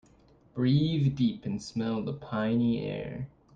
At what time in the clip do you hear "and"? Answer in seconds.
1.45-1.61